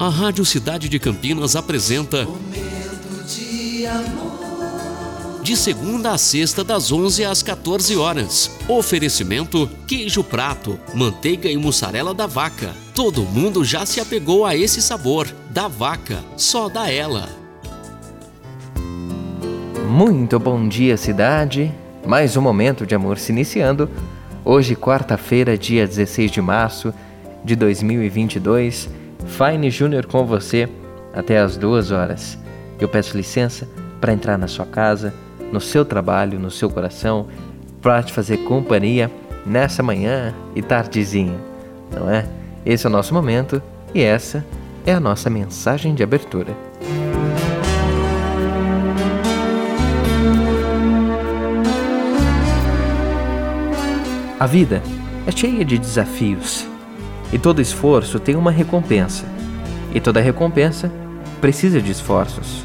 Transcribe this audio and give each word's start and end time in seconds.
A 0.00 0.08
Rádio 0.08 0.44
Cidade 0.44 0.88
de 0.88 0.96
Campinas 1.00 1.56
apresenta 1.56 2.24
Momento 2.24 3.24
de 3.26 3.84
amor. 3.84 5.42
de 5.42 5.56
segunda 5.56 6.12
a 6.12 6.18
sexta 6.18 6.62
das 6.62 6.92
11 6.92 7.24
às 7.24 7.42
14 7.42 7.96
horas. 7.96 8.48
Oferecimento 8.68 9.68
queijo 9.88 10.22
prato, 10.22 10.78
manteiga 10.94 11.50
e 11.50 11.56
mussarela 11.56 12.14
da 12.14 12.28
vaca. 12.28 12.70
Todo 12.94 13.22
mundo 13.22 13.64
já 13.64 13.84
se 13.84 13.98
apegou 13.98 14.46
a 14.46 14.54
esse 14.54 14.80
sabor. 14.80 15.26
Da 15.50 15.66
vaca, 15.66 16.22
só 16.36 16.68
da 16.68 16.88
ela. 16.88 17.28
Muito 19.90 20.38
bom 20.38 20.68
dia, 20.68 20.96
cidade. 20.96 21.74
Mais 22.06 22.36
um 22.36 22.40
momento 22.40 22.86
de 22.86 22.94
amor 22.94 23.18
se 23.18 23.32
iniciando. 23.32 23.90
Hoje, 24.44 24.76
quarta-feira, 24.76 25.58
dia 25.58 25.88
16 25.88 26.30
de 26.30 26.40
março 26.40 26.94
de 27.44 27.56
2022. 27.56 28.88
Fine 29.28 29.70
Júnior 29.70 30.06
com 30.06 30.24
você 30.24 30.68
até 31.14 31.38
as 31.38 31.56
duas 31.56 31.90
horas. 31.90 32.38
Eu 32.80 32.88
peço 32.88 33.16
licença 33.16 33.68
para 34.00 34.12
entrar 34.12 34.38
na 34.38 34.48
sua 34.48 34.66
casa, 34.66 35.14
no 35.52 35.60
seu 35.60 35.84
trabalho, 35.84 36.38
no 36.38 36.50
seu 36.50 36.70
coração, 36.70 37.28
para 37.80 38.02
te 38.02 38.12
fazer 38.12 38.38
companhia 38.38 39.10
nessa 39.46 39.82
manhã 39.82 40.34
e 40.54 40.62
tardezinha, 40.62 41.38
não 41.92 42.10
é? 42.10 42.26
Esse 42.66 42.86
é 42.86 42.90
o 42.90 42.92
nosso 42.92 43.14
momento 43.14 43.62
e 43.94 44.02
essa 44.02 44.44
é 44.84 44.92
a 44.92 45.00
nossa 45.00 45.30
mensagem 45.30 45.94
de 45.94 46.02
abertura. 46.02 46.56
A 54.40 54.46
vida 54.46 54.82
é 55.26 55.32
cheia 55.32 55.64
de 55.64 55.78
desafios 55.78 56.66
e 57.32 57.38
todo 57.38 57.60
esforço 57.60 58.18
tem 58.18 58.36
uma 58.36 58.50
recompensa, 58.50 59.24
e 59.94 60.00
toda 60.00 60.20
recompensa 60.20 60.90
precisa 61.40 61.80
de 61.80 61.90
esforços. 61.90 62.64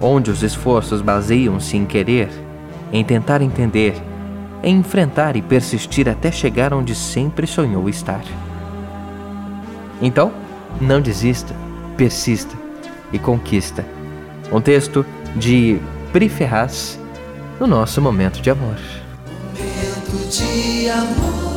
Onde 0.00 0.30
os 0.30 0.42
esforços 0.42 1.02
baseiam-se 1.02 1.76
em 1.76 1.84
querer, 1.84 2.28
em 2.92 3.04
tentar 3.04 3.42
entender, 3.42 3.94
em 4.62 4.78
enfrentar 4.78 5.36
e 5.36 5.42
persistir 5.42 6.08
até 6.08 6.30
chegar 6.30 6.72
onde 6.72 6.94
sempre 6.94 7.46
sonhou 7.46 7.88
estar. 7.88 8.22
Então, 10.00 10.32
não 10.80 11.00
desista, 11.00 11.54
persista 11.96 12.56
e 13.12 13.18
conquista. 13.18 13.84
Um 14.50 14.60
texto 14.60 15.04
de 15.36 15.78
Pri 16.12 16.28
Ferraz 16.28 16.98
no 17.58 17.66
nosso 17.66 18.00
momento 18.00 18.40
de 18.40 18.50
amor. 18.50 18.78
Momento 19.54 20.30
de 20.30 20.88
amor. 20.88 21.49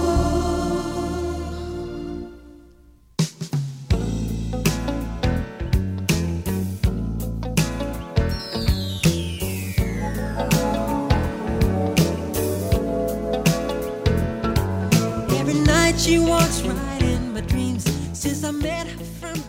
that 15.93 16.01
she 16.01 16.19
walks 16.19 16.61
right 16.61 17.01
in 17.03 17.33
my 17.33 17.41
dreams. 17.41 17.83
Since 18.13 18.43
I 18.43 18.51
met 18.51 18.87
her 18.87 19.03
from 19.19 19.42